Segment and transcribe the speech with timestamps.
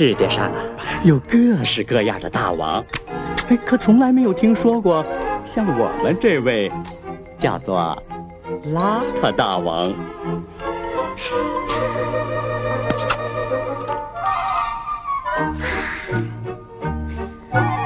[0.00, 0.54] 世界上啊，
[1.02, 2.82] 有各式各样的大王，
[3.50, 5.04] 哎，可从来没有听说过
[5.44, 6.72] 像我们这位
[7.38, 8.02] 叫做
[8.72, 9.92] 邋遢大王。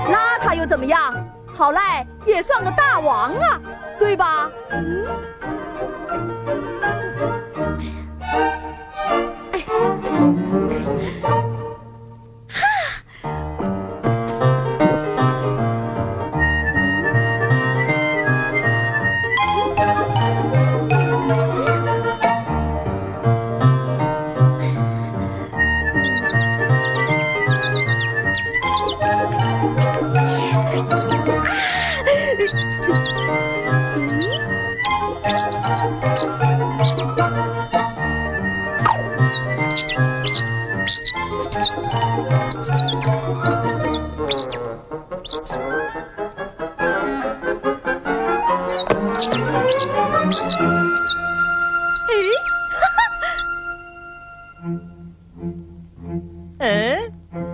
[0.09, 1.12] 邋遢又怎么样？
[1.53, 3.61] 好赖也算个大王啊，
[3.98, 4.48] 对吧？
[4.70, 5.04] 嗯，
[56.74, 57.12] 嗯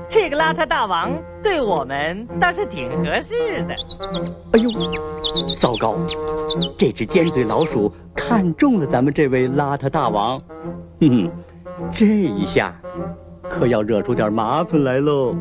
[0.09, 3.75] 这个邋遢大王对我们倒是挺合适的。
[4.53, 4.69] 哎呦，
[5.57, 5.97] 糟糕！
[6.77, 10.39] 这只尖嘴老鼠看中了咱们这位邋遢大王，
[11.01, 11.31] 哼哼，
[11.93, 12.75] 这一下
[13.49, 15.37] 可要惹出点麻烦来喽。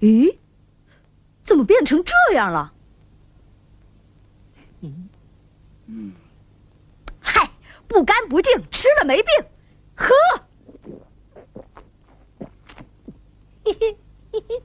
[0.00, 0.36] 咦，
[1.44, 2.72] 怎么变成这样了？
[4.82, 5.08] 嗯，
[5.86, 6.12] 嗯
[7.20, 7.50] 嗨，
[7.88, 9.32] 不干不净，吃了没病，
[9.94, 10.14] 喝。
[13.64, 13.96] 嘿嘿
[14.32, 14.62] 嘿嘿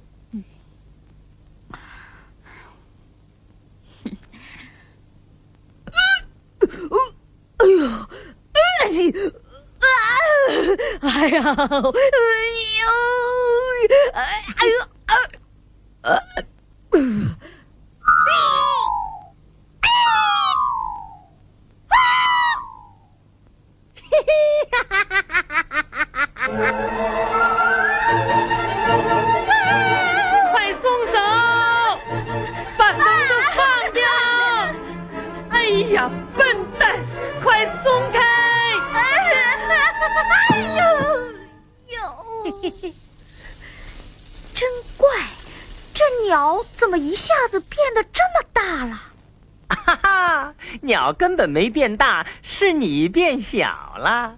[7.58, 7.88] 哎呦，
[11.02, 11.70] 哎呀，哎
[12.80, 12.86] 呦，
[14.14, 14.20] 哎
[14.58, 14.74] 哎呦，
[46.90, 49.02] 么一下子变得这么大了？
[49.72, 54.38] 哈哈，鸟根本没变大，是你变小了。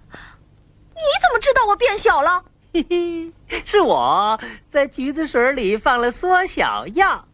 [0.94, 2.44] 你怎么知道我变小了？
[2.72, 3.32] 嘿嘿，
[3.64, 7.26] 是我在橘子水里放了缩小药。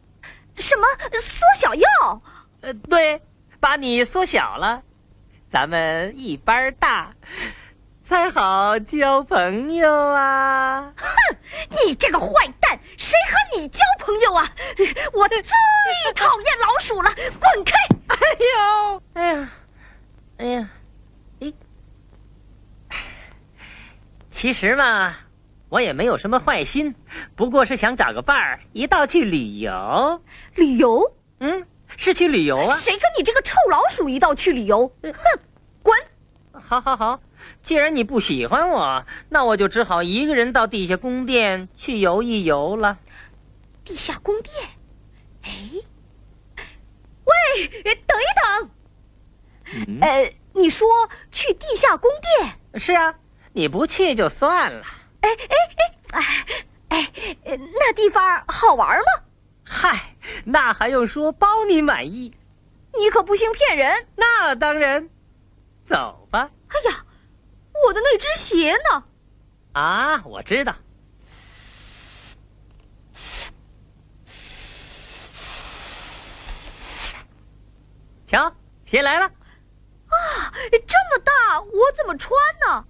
[0.56, 0.86] 什么
[1.20, 2.22] 缩小药？
[2.62, 3.20] 呃，对，
[3.60, 4.82] 把你缩小了，
[5.50, 7.12] 咱们一般大，
[8.06, 10.92] 才好交朋友啊！
[10.96, 11.06] 哼，
[11.86, 14.46] 你这个坏蛋，谁和你交朋友啊？
[15.14, 15.40] 我最
[16.14, 17.10] 讨厌老鼠了，
[17.40, 17.74] 滚开！
[18.08, 18.16] 哎
[18.58, 19.50] 呦，哎呀，
[20.36, 20.70] 哎呀，
[21.40, 21.52] 哎，
[24.30, 25.16] 其实嘛，
[25.70, 26.94] 我也没有什么坏心，
[27.34, 30.22] 不过是想找个伴儿，一道去旅游。
[30.56, 31.10] 旅游？
[31.38, 32.76] 嗯，是去旅游啊。
[32.76, 34.86] 谁跟你这个臭老鼠一道去旅游？
[35.02, 35.14] 哼，
[35.82, 35.98] 滚！
[36.52, 37.18] 好，好，好。
[37.62, 42.98] 既然你不喜欢我，那我就只好一个人到地下宫殿去游一游了。
[43.84, 44.54] 地下宫殿？
[45.42, 45.70] 哎，
[47.24, 48.70] 喂，等一等。
[49.72, 50.88] 嗯、呃，你说
[51.30, 52.80] 去地下宫殿？
[52.80, 53.14] 是啊，
[53.52, 54.84] 你不去就算了。
[55.20, 55.56] 哎哎
[56.12, 56.46] 哎
[56.88, 57.12] 哎
[57.44, 59.04] 哎，那地方好玩吗？
[59.64, 60.14] 嗨，
[60.44, 62.34] 那还用说，包你满意。
[62.98, 64.06] 你可不兴骗人。
[64.16, 65.08] 那当然，
[65.84, 66.50] 走吧。
[67.90, 69.04] 我的那只鞋呢？
[69.72, 70.72] 啊，我知道。
[78.28, 78.54] 瞧，
[78.84, 79.26] 鞋来了。
[79.26, 82.86] 啊，这么大，我怎么穿呢？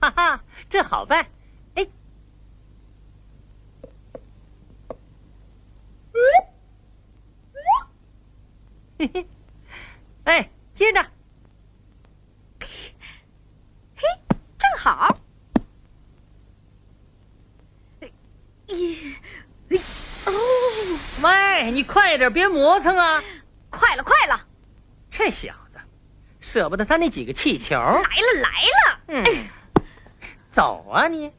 [0.00, 1.24] 哈哈，这好办。
[1.76, 1.86] 哎，
[8.98, 9.28] 嘿嘿，
[10.24, 11.00] 哎，接着。
[13.98, 14.06] 嘿，
[14.58, 15.18] 正好。
[18.68, 19.16] 咦，
[20.26, 20.30] 哦，
[21.24, 23.20] 喂，你快点，别磨蹭啊！
[23.68, 24.40] 快了，快了。
[25.10, 25.78] 这小子，
[26.38, 27.74] 舍不得他那几个气球。
[27.74, 29.00] 来了，来了。
[29.08, 29.24] 嗯，
[30.52, 31.32] 走啊你！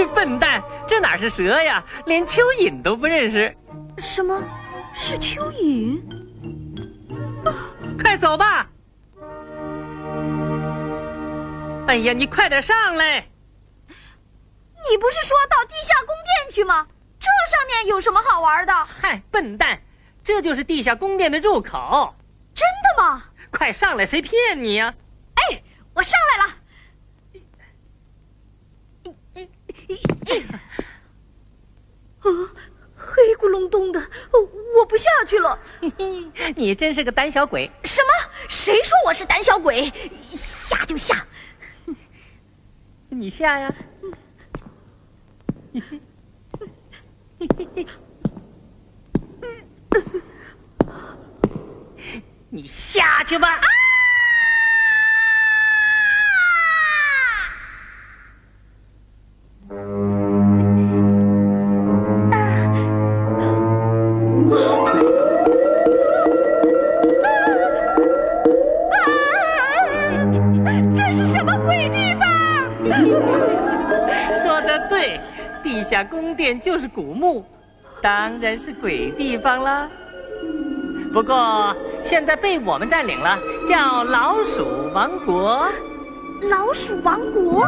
[0.00, 1.84] 是笨蛋，这哪是蛇呀？
[2.06, 3.54] 连蚯蚓都不认识。
[3.98, 4.42] 什么？
[4.94, 6.00] 是蚯蚓？
[8.02, 8.66] 快走吧！
[11.86, 13.26] 哎呀，你快点上来！
[14.88, 16.86] 你不是说到地下宫殿去吗？
[17.18, 18.72] 这上面有什么好玩的？
[18.72, 19.78] 嗨，笨蛋，
[20.24, 22.14] 这就是地下宫殿的入口。
[22.54, 23.22] 真的吗？
[23.50, 24.94] 快上来，谁骗你呀、
[25.34, 26.54] 哎，我上来了。
[32.20, 32.28] 啊，
[32.96, 34.00] 黑咕隆咚的，
[34.76, 35.58] 我不下去了。
[36.56, 37.70] 你真是个胆小鬼！
[37.84, 38.08] 什么？
[38.48, 39.90] 谁说我是胆小鬼？
[40.32, 41.26] 下就下。
[43.08, 43.74] 你下呀！
[52.50, 53.60] 你下去吧！
[53.60, 53.66] 这
[74.42, 75.20] 说的对，
[75.62, 77.44] 地下宫殿就是古墓，
[78.00, 79.88] 当然是鬼地方啦。
[81.12, 85.68] 不过现在被我们占领了，叫老鼠王国。
[86.50, 87.66] 老鼠王国？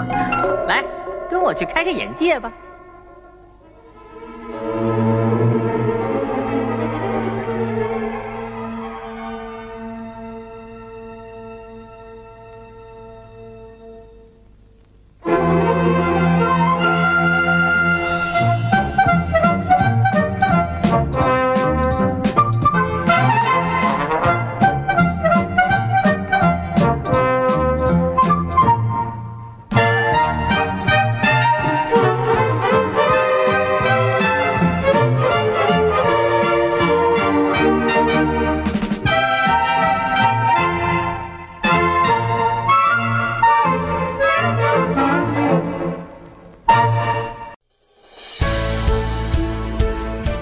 [0.66, 0.85] 来，
[1.28, 2.50] 跟我去开开眼界吧。